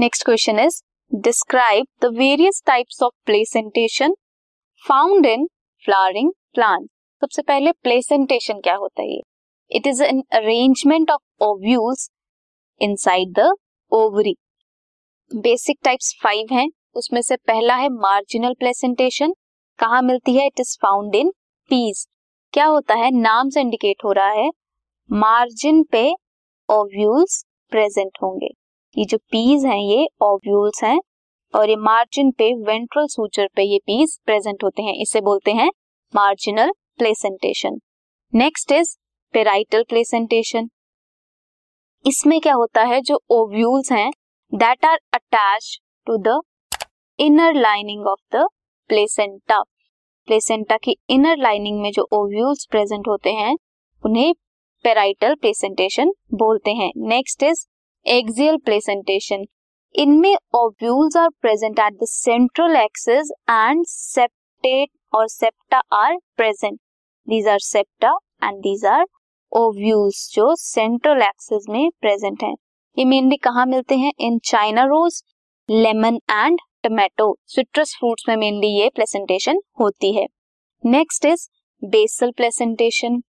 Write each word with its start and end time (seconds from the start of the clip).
Next 0.00 0.24
question 0.24 0.58
is 0.58 0.82
describe 1.12 1.86
the 2.02 2.04
various 2.04 2.62
types 2.66 3.02
of 3.02 3.12
placentation 3.26 4.14
found 4.88 5.26
in 5.26 5.46
flowering 5.84 6.30
plant 6.54 6.86
सबसे 7.22 7.42
पहले 7.42 7.72
placentation 7.72 8.60
क्या 8.60 8.74
होता 8.74 9.02
है? 9.02 9.18
It 9.70 9.86
is 9.86 10.02
an 10.02 10.22
arrangement 10.32 11.10
of 11.10 11.44
ovules 11.44 12.08
inside 12.80 13.32
the 13.38 13.52
ovary 13.92 14.34
basic 15.30 15.78
types 15.84 16.14
five 16.22 16.46
हैं. 16.52 16.68
उसमें 16.94 17.20
से 17.22 17.36
पहला 17.36 17.74
है 17.74 17.88
मार्जिनल 17.88 18.54
प्लेसेंटेशन 18.54 19.34
कहाँ 19.78 20.02
मिलती 20.02 20.36
है? 20.36 20.46
It 20.46 20.60
is 20.60 20.76
found 20.82 21.14
in 21.14 21.30
peas 21.70 22.06
क्या 22.52 22.66
होता 22.66 22.94
है? 22.94 23.10
नाम 23.10 23.48
से 23.48 23.60
इंडिकेट 23.60 24.04
हो 24.04 24.12
रहा 24.12 24.30
है. 24.30 24.48
मार्जिन 25.10 25.82
पे 25.82 26.10
ओव्यूल्स 26.68 27.44
प्रेजेंट 27.70 28.18
होंगे. 28.22 28.48
ये 28.96 29.04
जो 29.04 29.18
पीस 29.18 29.64
हैं, 29.64 29.76
ये 29.76 30.06
ओव्यूल्स 30.22 30.82
हैं 30.84 30.98
और 31.54 31.70
ये 31.70 31.76
मार्जिन 31.78 32.30
पे 32.30 32.52
वेंट्रल 32.64 33.06
सूचर 33.06 33.48
पे 33.56 33.62
ये 33.62 33.78
पीस 33.86 34.18
प्रेजेंट 34.26 34.64
होते 34.64 34.82
हैं। 34.82 34.94
इसे 34.94 35.20
बोलते 35.20 35.52
हैं 35.52 35.70
marginal 36.14 36.72
placentation 36.98 37.78
next 38.32 38.72
is 38.72 38.96
parietal 39.34 39.82
placentation 39.88 40.68
इसमें 42.04 42.40
क्या 42.40 42.54
होता 42.54 42.82
है? 42.82 43.00
जो 43.00 43.20
ओव्यूल्स 43.30 43.92
हैं 43.92 44.10
that 44.52 44.84
are 44.84 44.98
attach 45.14 45.78
to 46.06 46.16
the 46.18 46.40
inner 47.18 47.54
lining 47.54 48.06
of 48.06 48.36
the 48.36 48.46
placenta 48.90 49.62
placenta 50.28 50.76
की 50.76 50.96
इनर 51.10 51.36
लाइनिंग 51.38 51.80
में 51.80 51.90
जो 51.92 52.08
ओव्यूल्स 52.12 52.66
प्रेजेंट 52.70 53.08
होते 53.08 53.30
हैं, 53.32 53.56
उन्हें 54.04 54.32
पेराइटल 54.84 55.34
प्लेसेंटेशन 55.34 56.12
बोलते 56.34 56.70
हैं। 56.72 56.90
नेक्स्ट 57.08 57.42
इज़ 57.42 57.66
एक्सियल 58.06 58.56
प्लेसेंटेशन 58.56 59.44
इनमें 59.94 60.34
ovules 60.54 61.16
are 61.16 61.28
present 61.40 61.78
at 61.78 61.92
the 61.92 62.06
central 62.06 62.76
axis 62.76 63.30
and 63.50 63.84
septate 63.86 64.88
और 65.14 65.28
septa 65.28 65.80
are 65.92 66.16
present 66.36 66.78
these 67.28 67.48
are 67.48 67.58
septa 67.58 68.12
and 68.44 68.58
these 68.58 68.86
are 68.86 69.04
ovules 69.52 70.28
जो 70.34 70.54
सेंट्रल 70.56 71.22
एक्सिस 71.22 71.68
में 71.68 71.90
प्रेजेंट 72.00 72.42
हैं. 72.42 72.54
ये 72.96 73.04
मेनली 73.04 73.36
कहाँ 73.36 73.66
मिलते 73.66 73.96
हैं? 73.96 74.12
In 74.20 74.38
China 74.44 74.84
rose 74.84 75.22
lemon 75.68 76.18
and 76.30 76.60
tomato 76.82 77.36
citrus 77.46 77.94
fruits 77.98 78.24
में 78.28 78.36
mainly 78.36 78.68
ये 78.80 78.88
प्लेसेंटेशन 78.88 79.60
होती 79.80 80.12
है. 80.12 80.26
Next 80.84 81.24
is 81.24 81.48
basal 81.82 82.30
placentation 82.30 83.22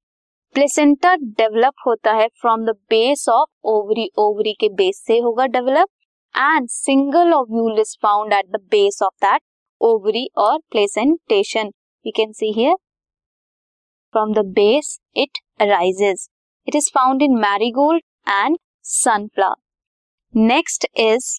placenta 0.56 1.14
develop 1.16 1.74
होता 1.86 2.12
है 2.14 2.28
from 2.42 2.64
the 2.66 2.70
base 2.90 3.26
of 3.30 3.68
ovary 3.70 4.08
ovary 4.20 4.54
के 4.62 4.70
बेस 4.76 4.98
से 5.08 5.18
होगा 5.20 5.46
develop, 5.48 5.88
and 6.36 6.68
single 6.70 7.34
ovule 7.34 7.80
is 7.80 7.96
found 8.02 8.34
at 8.34 8.46
the 8.48 8.60
base 8.72 9.00
of 9.04 9.14
that 9.26 9.42
ovary 9.82 10.26
और 10.38 10.58
placentation. 10.72 11.72
You 12.06 12.12
can 12.16 12.32
see 12.32 12.52
here 12.58 12.76
from 14.14 14.34
the 14.34 14.46
base 14.56 14.98
it 15.18 15.40
arises 15.62 16.28
it 16.68 16.76
is 16.76 16.90
found 16.96 17.22
in 17.22 17.38
marigold 17.40 18.04
and 18.28 18.58
sunflower 18.90 20.44
next 20.48 20.88
is 21.00 21.34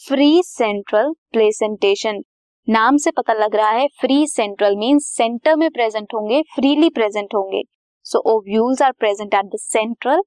free 0.00 0.42
central 0.44 1.12
placentation 1.32 2.22
नाम 2.68 2.96
से 2.96 3.10
पता 3.10 3.32
लग 3.34 3.56
रहा 3.56 3.70
है 3.70 3.86
free 4.00 4.26
central 4.28 4.76
means 4.76 5.12
centre 5.16 5.56
में 5.56 5.70
present 5.70 6.14
होंगे 6.14 6.42
freely 6.54 6.90
present 6.90 7.34
होंगे। 7.34 7.62
So 8.04 8.18
ovules 8.34 8.82
are 8.82 8.92
present 8.92 9.34
at 9.34 9.44
the 9.44 9.58
central 9.58 10.22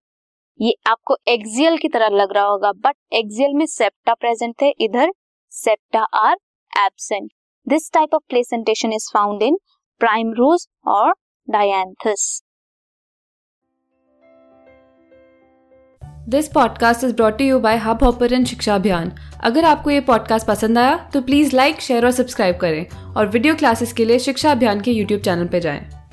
ये 0.60 0.74
आपको 0.88 1.18
एक्सियल 1.28 1.78
की 1.78 1.88
तरह 1.88 2.08
लग 2.08 2.32
रहा 2.34 2.46
होगा 2.46 2.72
बट 2.72 2.96
एक्सियल 3.14 3.54
में 3.54 3.66
सेप्टा 3.66 4.14
प्रेजेंट 4.14 4.56
थे 4.62 4.70
इधर 4.80 5.12
septa 5.52 6.04
are 6.14 6.36
absent 6.86 7.32
this 7.68 7.92
type 7.94 8.14
of 8.14 8.24
placentation 8.30 8.94
is 8.94 9.10
found 9.14 9.44
in 9.44 9.58
primrose 10.34 10.68
और 10.88 11.14
dianthus 11.48 12.42
this 16.30 16.48
podcast 16.48 17.04
is 17.04 17.14
brought 17.16 17.42
you 17.42 17.60
by 17.60 17.78
Hubhopper 18.04 18.44
शिक्षा 18.46 18.76
अभियान 18.76 19.12
अगर 19.44 19.66
आपको 19.66 19.90
ये 19.90 20.00
पॉडकास्ट 20.02 20.48
पसंद 20.48 20.78
आया 20.78 20.96
तो 21.14 21.22
प्लीज़ 21.22 21.56
लाइक 21.56 21.82
शेयर 21.82 22.06
और 22.06 22.12
सब्सक्राइब 22.12 22.58
करें 22.58 23.14
और 23.16 23.28
वीडियो 23.28 23.56
क्लासेस 23.56 23.94
के 23.94 24.06
लिए 24.06 24.20
शिक्षा 24.20 24.52
अभियान 24.52 24.82
के 24.82 24.92
यूट्यूब 24.92 25.22
चैनल 25.22 25.48
पर 25.48 25.60
जाएँ। 25.60 26.05